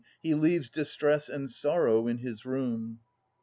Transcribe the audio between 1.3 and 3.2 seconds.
sorrow in his room